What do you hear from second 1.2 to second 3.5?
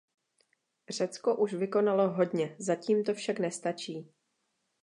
už vykonalo hodně, zatím to však